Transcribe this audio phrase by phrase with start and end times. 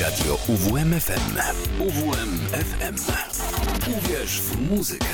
[0.00, 1.36] Radio UWMFM.
[1.78, 2.96] UWMFM.
[3.98, 5.06] Uwierz w muzykę.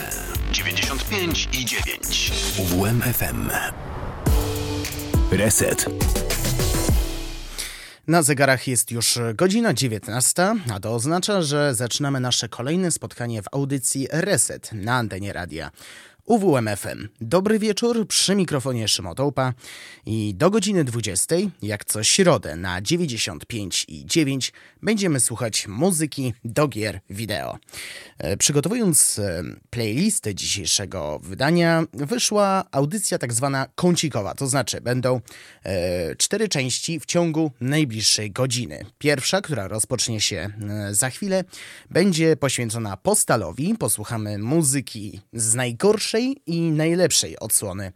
[0.53, 2.33] 95 i 9.
[2.59, 3.51] UWMFM.
[5.31, 5.87] Reset.
[8.07, 13.47] Na zegarach jest już godzina 19, a to oznacza, że zaczynamy nasze kolejne spotkanie w
[13.53, 15.71] audycji Reset na antenie radia.
[16.29, 17.09] UWMFM.
[17.21, 19.55] Dobry wieczór, przy mikrofonie Szymotołpa
[20.07, 24.53] i do godziny 20, jak co środę na 95 i 9
[24.83, 27.59] będziemy słuchać muzyki do gier wideo.
[28.19, 35.21] E, przygotowując e, playlistę dzisiejszego wydania, wyszła audycja tak zwana kącikowa, to znaczy będą
[35.65, 38.85] e, cztery części w ciągu najbliższej godziny.
[38.99, 40.51] Pierwsza, która rozpocznie się
[40.91, 41.45] za chwilę,
[41.91, 43.75] będzie poświęcona Postalowi.
[43.79, 47.93] Posłuchamy muzyki z najgorszej i najlepszej odsłony,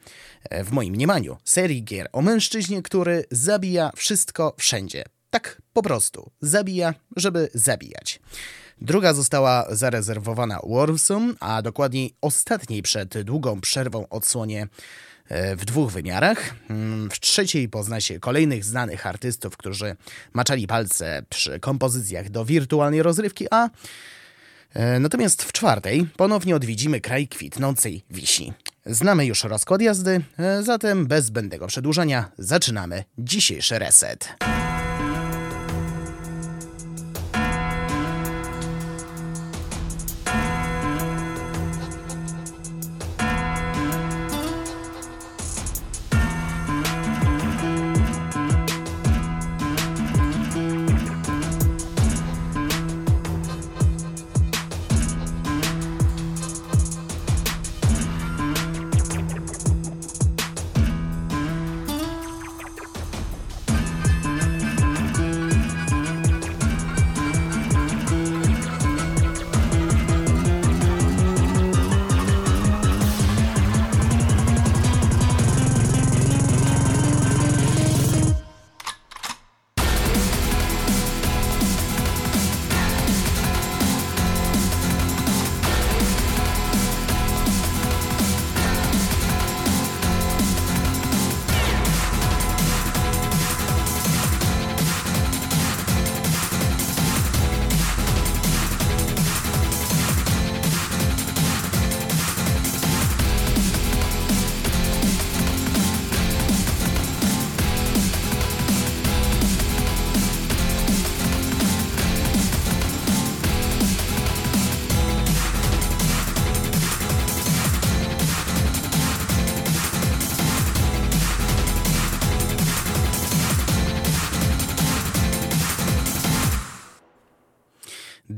[0.51, 5.05] w moim mniemaniu, serii gier o mężczyźnie, który zabija wszystko wszędzie.
[5.31, 6.31] Tak po prostu.
[6.41, 8.21] Zabija, żeby zabijać.
[8.81, 14.69] Druga została zarezerwowana Warsum, a dokładniej ostatniej przed długą przerwą odsłonie
[15.29, 16.55] e, w dwóch wymiarach.
[16.71, 19.97] Mm, w trzeciej pozna się kolejnych znanych artystów, którzy
[20.33, 23.71] maczali palce przy kompozycjach do wirtualnej rozrywki, a e,
[25.01, 28.53] natomiast w czwartej ponownie odwiedzimy kraj kwitnącej wiśni.
[28.87, 34.29] Znamy już rozkład jazdy, e, zatem bez zbędnego przedłużania zaczynamy dzisiejszy reset.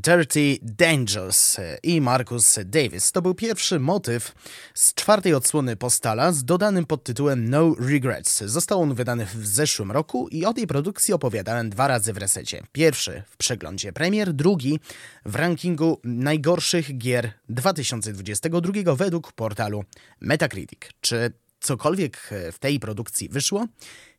[0.04, 3.12] Dirty Dangers i Marcus Davis.
[3.12, 4.34] To był pierwszy motyw
[4.75, 8.42] z czwartej odsłony Postala z dodanym podtytułem No Regrets.
[8.44, 12.62] Został on wydany w zeszłym roku i o tej produkcji opowiadałem dwa razy w resecie.
[12.72, 14.81] Pierwszy w przeglądzie premier, drugi
[15.25, 19.84] w rankingu najgorszych gier 2022 według portalu
[20.21, 20.81] Metacritic.
[21.00, 23.66] Czy cokolwiek w tej produkcji wyszło?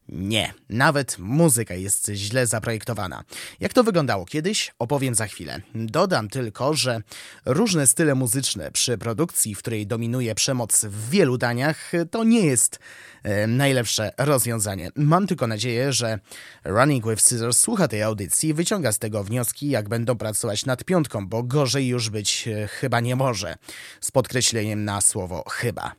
[0.09, 3.23] Nie, nawet muzyka jest źle zaprojektowana.
[3.59, 5.61] Jak to wyglądało kiedyś, opowiem za chwilę.
[5.75, 7.01] Dodam tylko, że
[7.45, 12.79] różne style muzyczne przy produkcji, w której dominuje przemoc w wielu daniach, to nie jest
[13.23, 14.89] e, najlepsze rozwiązanie.
[14.95, 16.19] Mam tylko nadzieję, że
[16.63, 21.27] Running with Scissors słucha tej audycji wyciąga z tego wnioski, jak będą pracować nad piątką,
[21.27, 23.55] bo gorzej już być e, chyba nie może.
[24.01, 25.93] Z podkreśleniem na słowo chyba.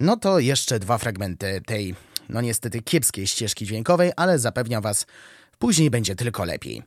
[0.00, 1.94] No to jeszcze dwa fragmenty tej
[2.32, 5.06] no niestety kiepskiej ścieżki dźwiękowej, ale zapewniam Was,
[5.58, 6.82] później będzie tylko lepiej.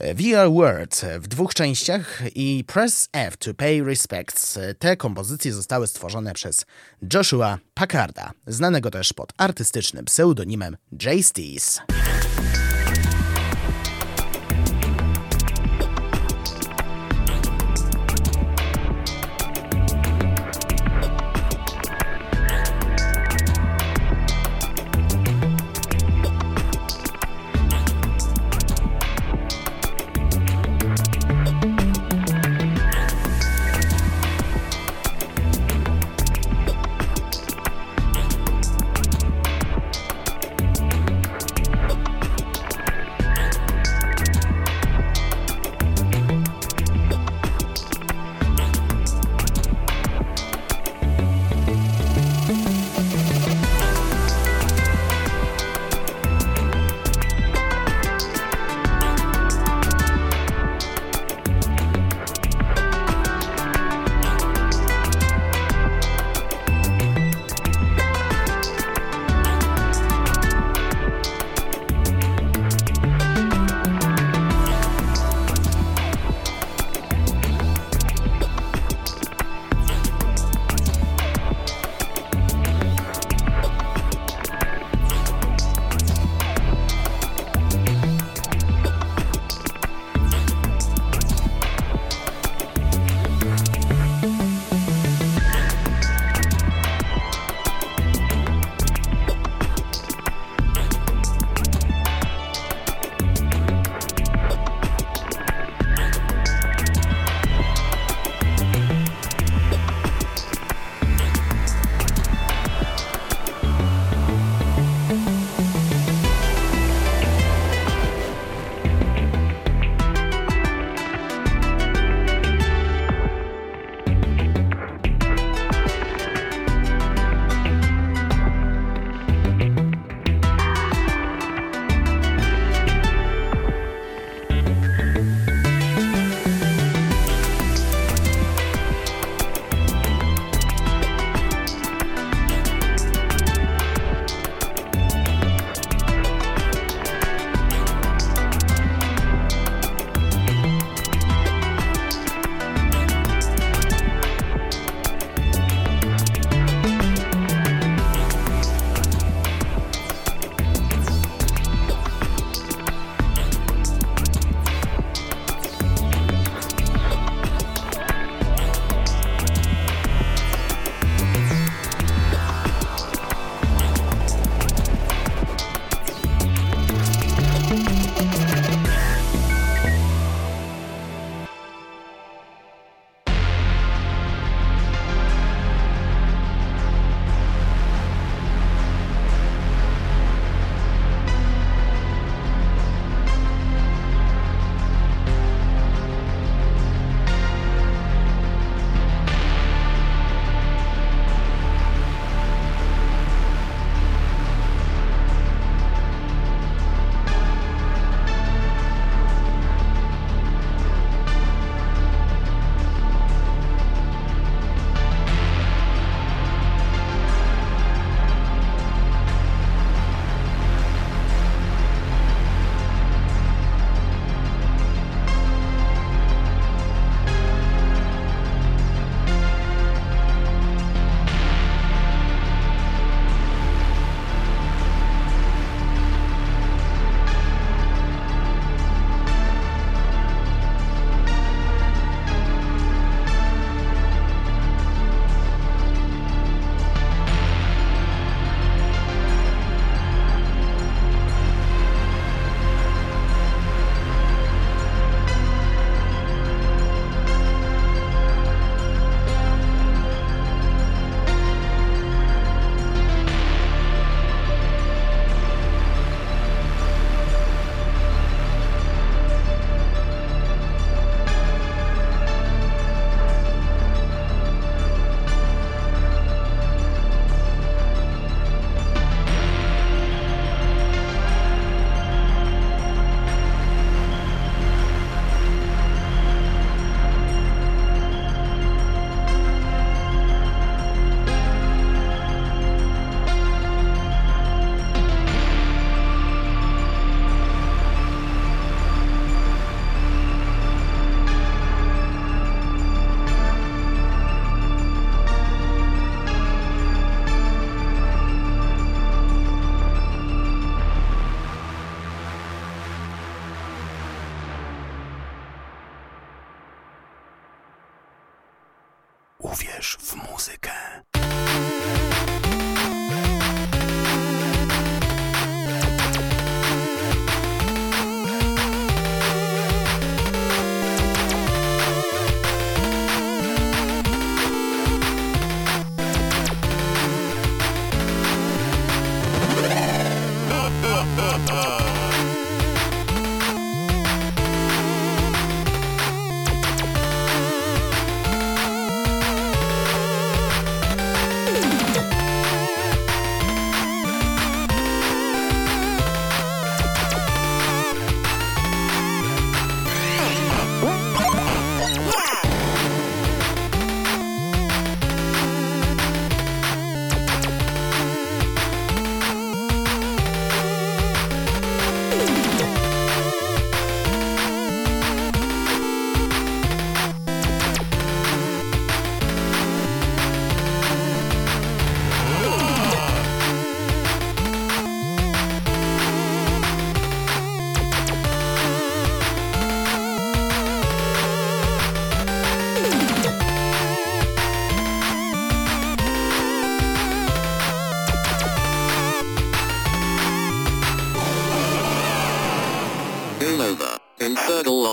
[0.00, 4.58] VR World w dwóch częściach i Press F to Pay Respects.
[4.78, 6.66] Te kompozycje zostały stworzone przez
[7.14, 11.80] Joshua Packarda, znanego też pod artystycznym pseudonimem Jay Stees.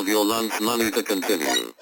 [0.07, 1.73] your lunch money to continue.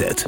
[0.00, 0.24] Reset.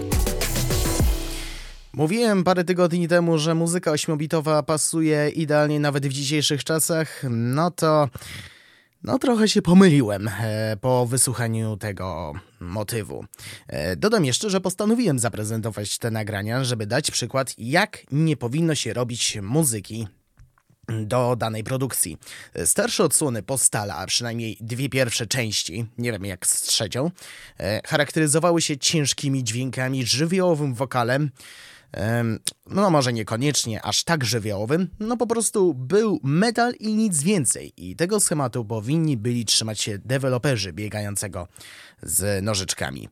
[1.93, 7.23] Mówiłem parę tygodni temu, że muzyka ośmiobitowa pasuje idealnie nawet w dzisiejszych czasach.
[7.31, 8.09] No to.
[9.03, 13.25] No, trochę się pomyliłem e, po wysłuchaniu tego motywu.
[13.69, 18.93] E, dodam jeszcze, że postanowiłem zaprezentować te nagrania, żeby dać przykład, jak nie powinno się
[18.93, 20.07] robić muzyki
[20.89, 22.19] do danej produkcji.
[22.65, 27.11] Starsze odsłony Postala, a przynajmniej dwie pierwsze części, nie wiem jak z trzecią,
[27.59, 31.31] e, charakteryzowały się ciężkimi dźwiękami, żywiołowym wokalem,
[32.71, 37.73] no może niekoniecznie aż tak żywiołowym, no po prostu był metal i nic więcej.
[37.77, 41.49] I tego schematu powinni byli trzymać się deweloperzy biegającego
[42.03, 43.09] z nożyczkami.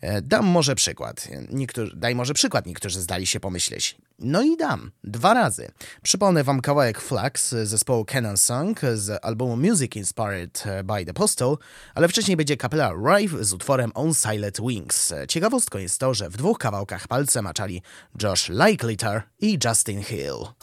[0.00, 1.28] E, dam może przykład.
[1.50, 3.96] Niektórzy, daj może przykład, niektórzy zdali się pomyśleć.
[4.18, 4.90] No i dam.
[5.04, 5.70] Dwa razy.
[6.02, 11.56] Przypomnę wam kawałek Flux zespołu Canon Song z albumu Music Inspired by the Postal,
[11.94, 15.12] ale wcześniej będzie kapela Rive z utworem On Silent Wings.
[15.28, 17.82] Ciekawostką jest to, że w dwóch kawałkach palce maczali
[18.22, 18.48] Josh
[18.94, 20.54] Likelitter i Justin Hill.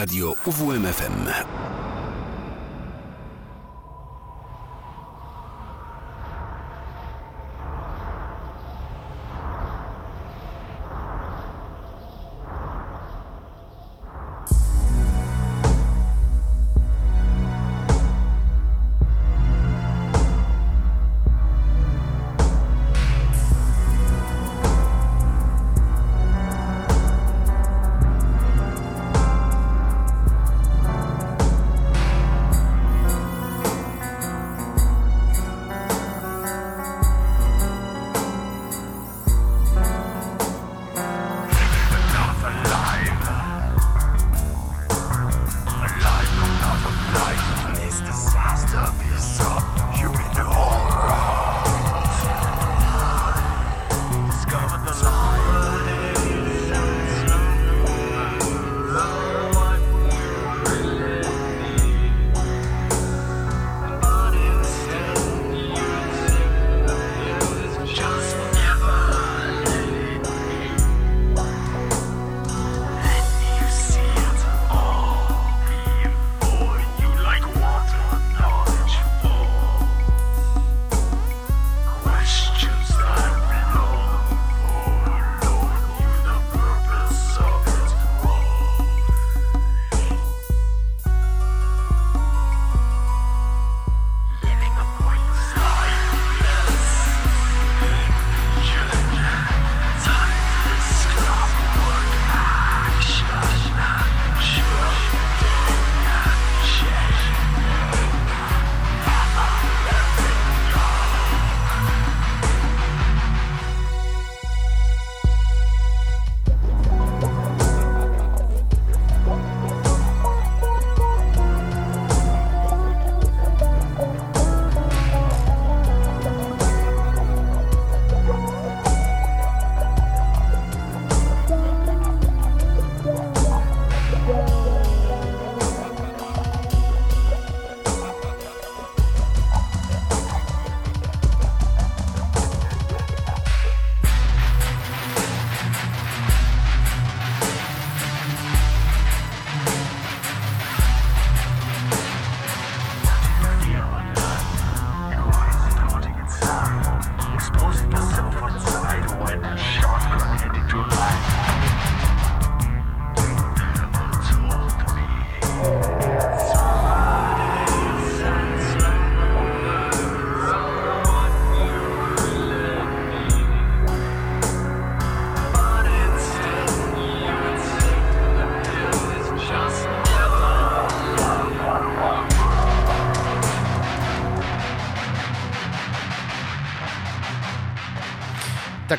[0.00, 1.79] Radio UWMFM.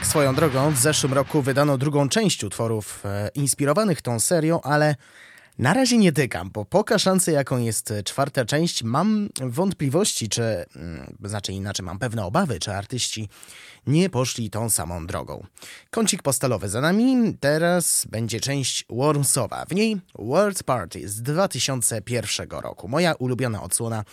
[0.02, 4.96] Tak swoją drogą, w zeszłym roku wydano drugą część utworów e, inspirowanych tą serią, ale
[5.60, 10.44] na razie nie dygam, bo po kaszance, jaką jest czwarta część, mam wątpliwości, czy,
[10.76, 13.30] mm, znaczy inaczej, mam pewne obawy, czy artyści
[13.88, 15.46] nie poszli tą samą drogą.
[15.90, 19.66] Kącik postalowy za nami, teraz będzie część Wormsowa.
[19.66, 22.88] W niej World Party z 2001 roku.
[22.88, 24.04] Moja ulubiona odsłona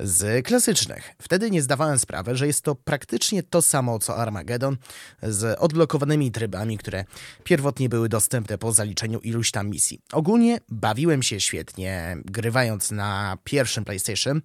[0.00, 1.14] z klasycznych.
[1.22, 4.76] Wtedy nie zdawałem sprawy, że jest to praktycznie to samo co Armageddon
[5.22, 7.04] z odblokowanymi trybami, które
[7.44, 10.00] pierwotnie były dostępne po zaliczeniu iluś tam misji.
[10.12, 14.40] Ogólnie bawiłem się świetnie, grywając na pierwszym PlayStation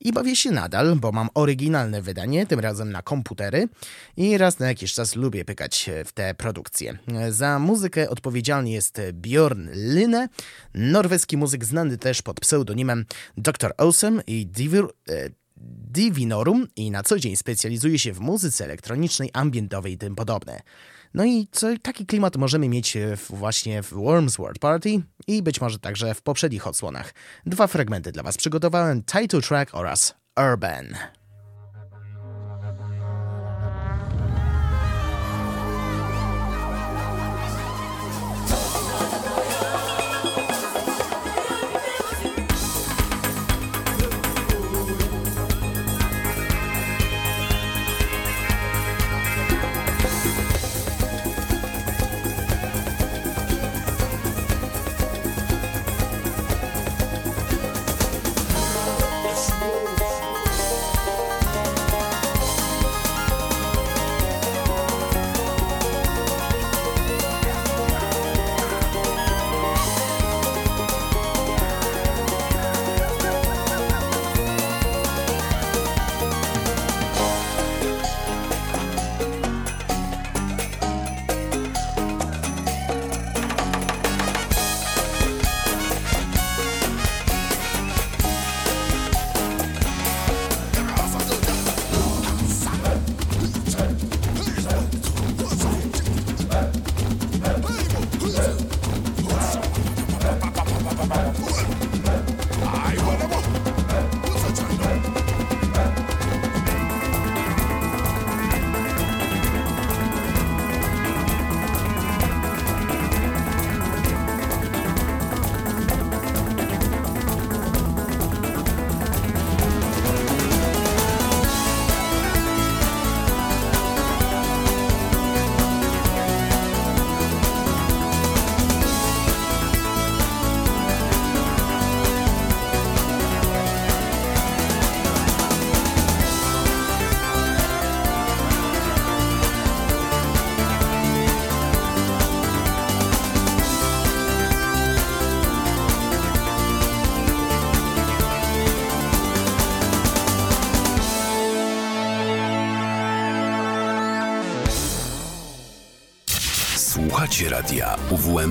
[0.00, 3.68] i bawię się nadal, bo mam oryginalne wydanie, tym razem na komputery
[4.16, 6.98] i raz na jakiś czas lubię pykać w te produkcje.
[7.30, 10.28] Za muzykę odpowiedzialny jest Bjorn Lyne,
[10.74, 13.04] norweski muzyk znany też pod pseudonimem
[13.36, 13.72] Dr.
[13.76, 15.30] Awesome i Divir, e,
[15.90, 20.60] Divinorum i na co dzień specjalizuje się w muzyce elektronicznej, ambientowej i tym podobne.
[21.14, 22.96] No i co, taki klimat możemy mieć
[23.30, 27.14] właśnie w Worms World Party i być może także w poprzednich odsłonach.
[27.46, 30.14] Dwa fragmenty dla Was przygotowałem, Title Track oraz
[30.52, 30.94] Urban.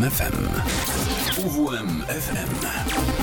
[0.07, 0.47] UWMFM.
[1.43, 3.16] UWMFM.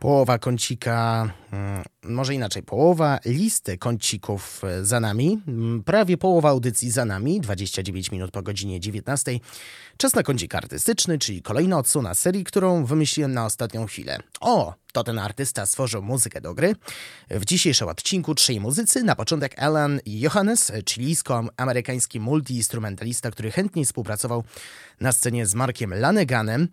[0.00, 6.90] Połowa kącika, mm, może inaczej, połowa listy kącików e, za nami, mm, prawie połowa audycji
[6.90, 9.40] za nami, 29 minut po godzinie 19.
[9.96, 14.18] Czas na kącik artystyczny, czyli kolejna odsłona serii, którą wymyśliłem na ostatnią chwilę.
[14.40, 16.74] O, to ten artysta stworzył muzykę do gry.
[17.30, 19.02] W dzisiejszym odcinku trzej muzycy.
[19.02, 24.44] Na początek Alan Johannes, chilijsko-amerykański multiinstrumentalista, który chętnie współpracował
[25.00, 26.68] na scenie z Markiem Laneganem.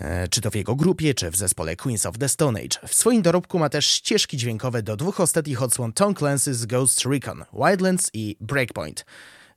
[0.00, 2.88] E, czy to w jego grupie, czy w zespole Queens of the Stone Age.
[2.88, 7.44] W swoim dorobku ma też ścieżki dźwiękowe do dwóch ostatnich odsłon Tom Clancy's Ghost Recon,
[7.52, 9.04] Wildlands i Breakpoint.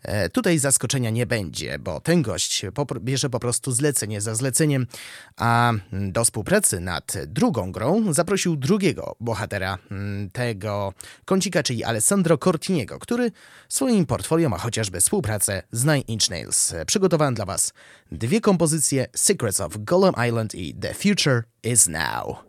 [0.03, 2.65] E, tutaj zaskoczenia nie będzie, bo ten gość
[2.99, 4.87] bierze po prostu zlecenie za zleceniem,
[5.37, 10.93] a do współpracy nad drugą grą zaprosił drugiego bohatera mm, tego
[11.25, 13.31] kącika, czyli Alessandro Cortiniego, który
[13.69, 16.73] swoim portfolio ma chociażby współpracę z Nine Inch Nails.
[16.87, 17.73] Przygotowałem dla Was
[18.11, 22.48] dwie kompozycje Secrets of Golem Island i The Future is Now.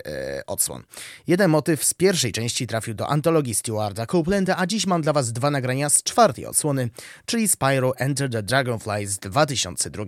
[0.47, 0.83] odsłon.
[1.27, 5.31] Jeden motyw z pierwszej części trafił do antologii Stewarda Copelanda, a dziś mam dla Was
[5.31, 6.89] dwa nagrania z czwartej odsłony,
[7.25, 10.03] czyli Spyro Enter the Dragonfly z 2002.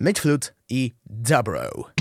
[0.00, 1.99] Midflute i Dobro.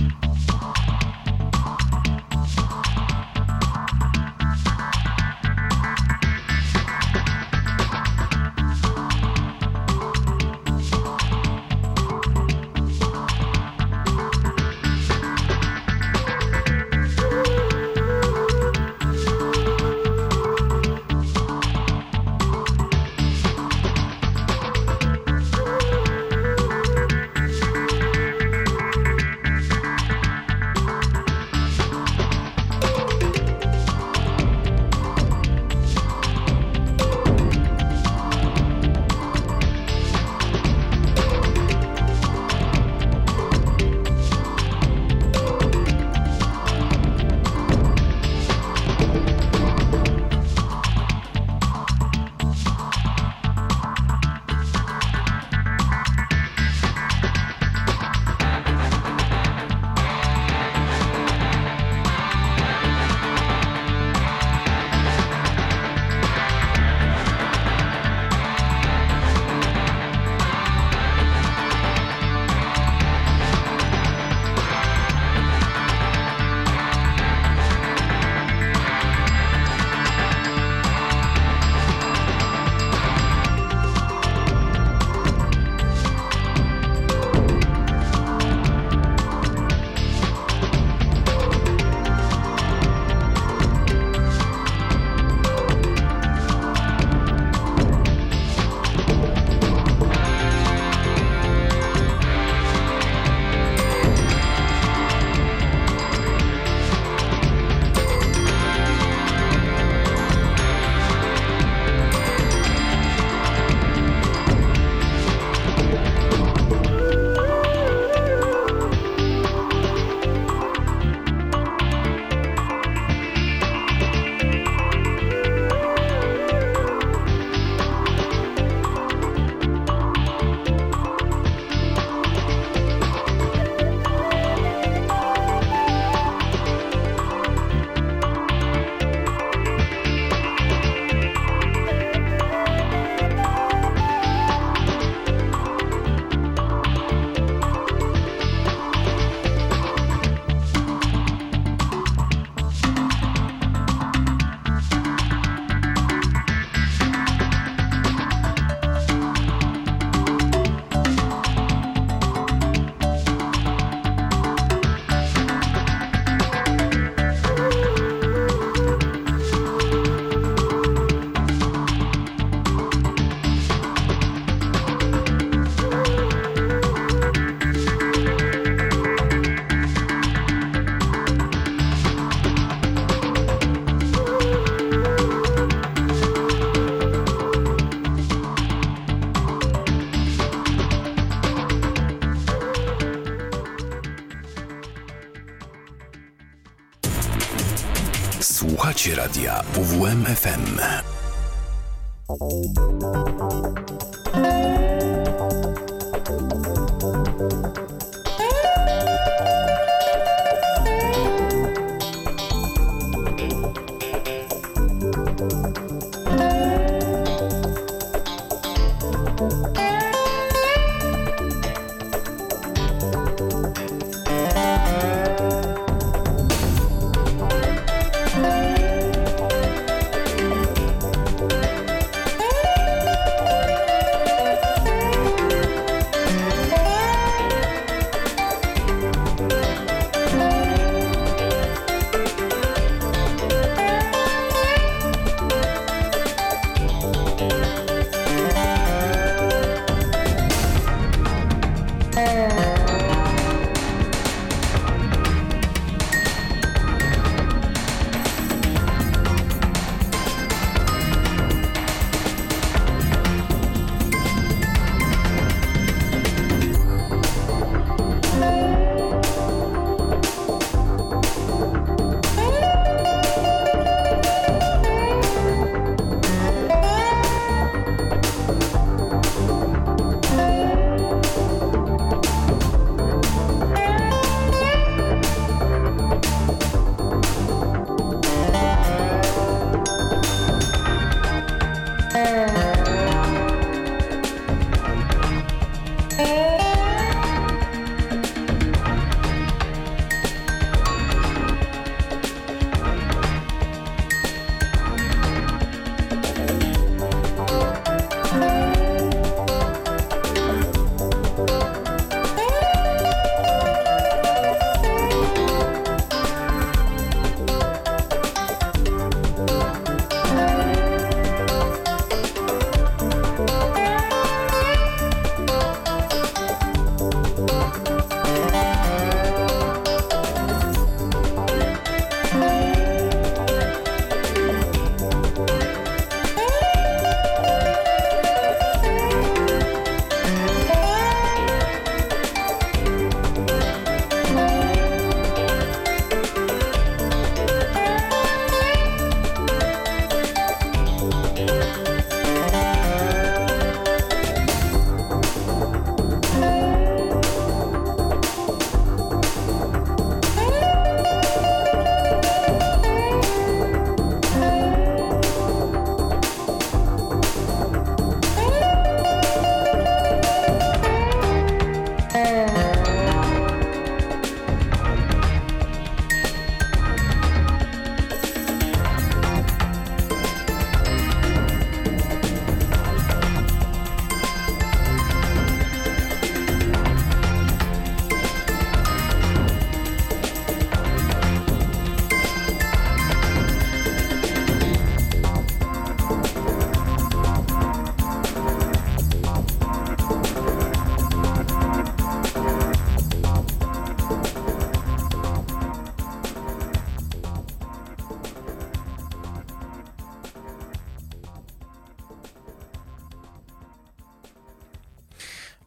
[202.29, 203.88] Radia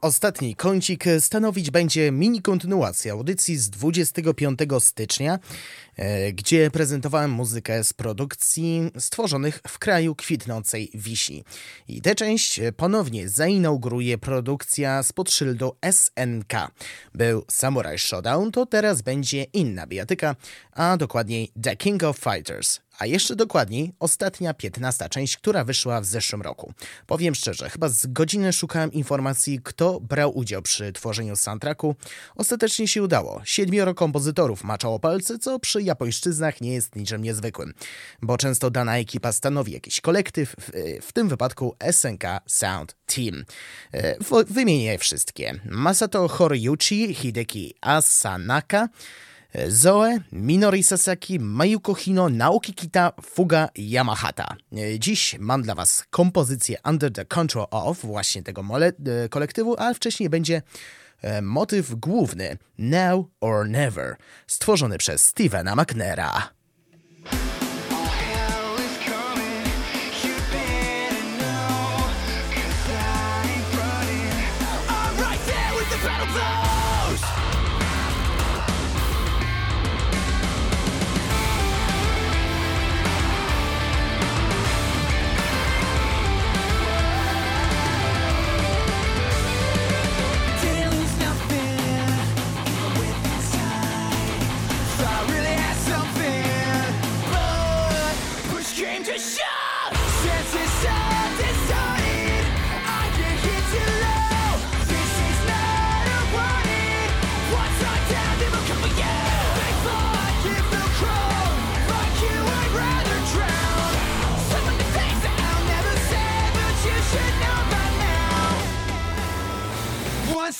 [0.02, 5.38] Ostatni kącik stanowić będzie mini kontynuacja audycji z 25 stycznia,
[5.96, 11.44] e, gdzie prezentowałem muzykę z produkcji stworzonych w kraju kwitnącej wisi.
[11.88, 16.70] I tę część ponownie zainauguruje produkcja spod szyldu SNK.
[17.14, 20.36] Był Samurai Showdown, to teraz będzie inna bijatyka,
[20.72, 26.04] a dokładniej The King of Fighters a jeszcze dokładniej ostatnia, piętnasta część, która wyszła w
[26.04, 26.72] zeszłym roku.
[27.06, 31.96] Powiem szczerze, chyba z godziny szukałem informacji, kto brał udział przy tworzeniu soundtracku.
[32.36, 33.42] Ostatecznie się udało.
[33.44, 37.74] Siedmioro kompozytorów maczało palce, co przy japońszczyznach nie jest niczym niezwykłym,
[38.22, 40.56] bo często dana ekipa stanowi jakiś kolektyw,
[41.02, 43.44] w, tym wypadku SNK Sound Team.
[43.94, 45.60] E, wymienię wszystkie.
[45.64, 48.88] Masato Horiyuchi, Hideki Asanaka,
[49.68, 54.56] Zoe, Minori Sasaki, Mayuko Hino, Naoki Kita, Fuga Yamahata.
[54.98, 58.64] Dziś mam dla Was kompozycję Under the Control of właśnie tego
[59.24, 60.62] e, kolektywu, a wcześniej będzie
[61.22, 65.76] e, motyw główny Now or Never, stworzony przez Stevena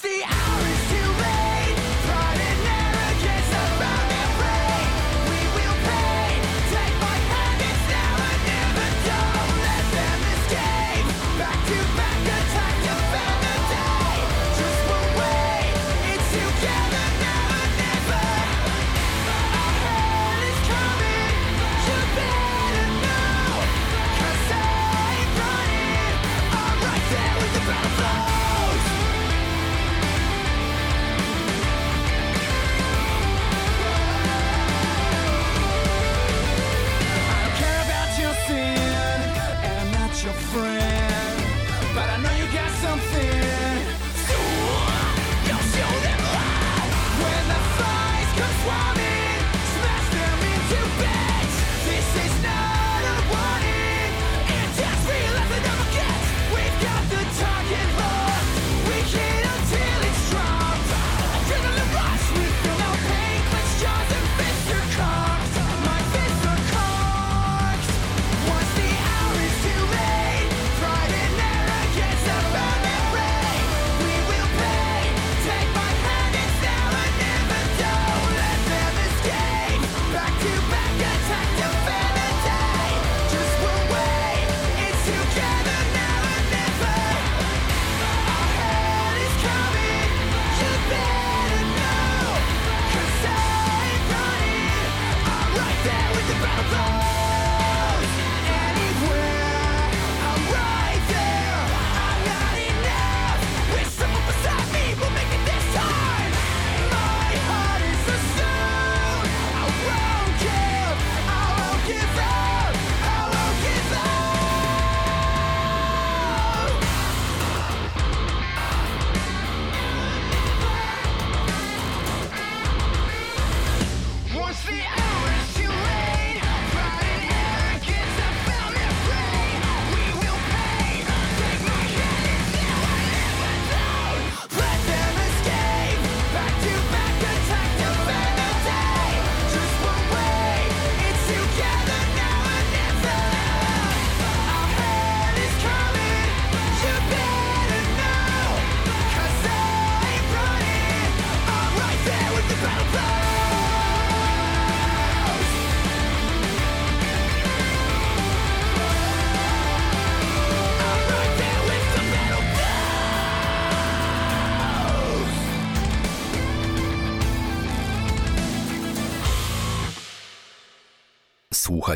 [0.01, 0.42] The.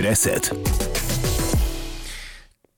[0.00, 0.50] Reset.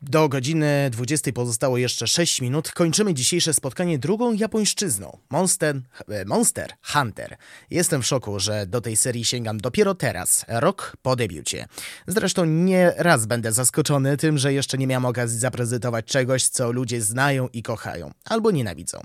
[0.02, 2.72] Do godziny 20 pozostało jeszcze 6 minut.
[2.72, 5.18] Kończymy dzisiejsze spotkanie drugą japońszczyzną.
[5.30, 7.36] Monster, e, Monster Hunter.
[7.70, 11.66] Jestem w szoku, że do tej serii sięgam dopiero teraz, rok po debiucie.
[12.06, 17.02] Zresztą nie raz będę zaskoczony tym, że jeszcze nie miałem okazji zaprezentować czegoś, co ludzie
[17.02, 19.02] znają i kochają, albo nienawidzą.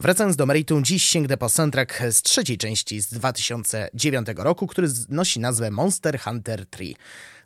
[0.00, 5.40] Wracając do meritum, dziś sięgnę po soundtrack z trzeciej części z 2009 roku, który nosi
[5.40, 6.94] nazwę Monster Hunter 3.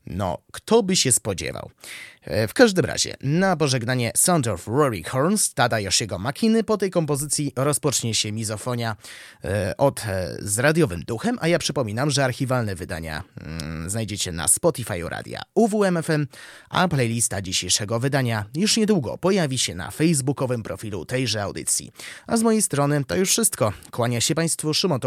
[0.07, 1.71] No, kto by się spodziewał?
[2.23, 6.91] E, w każdym razie, na pożegnanie Sound of Rory Horns Tada Yoshiego Makiny po tej
[6.91, 8.97] kompozycji rozpocznie się mizofonia
[9.45, 14.49] e, od e, z radiowym duchem, a ja przypominam, że archiwalne wydania mm, znajdziecie na
[14.49, 16.27] Spotify Radia UWMFM,
[16.69, 21.93] a playlista dzisiejszego wydania już niedługo pojawi się na facebookowym profilu tejże audycji.
[22.27, 23.73] A z mojej strony to już wszystko.
[23.91, 25.01] Kłania się Państwu Szymon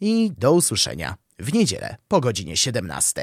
[0.00, 3.22] i do usłyszenia w niedzielę po godzinie 17.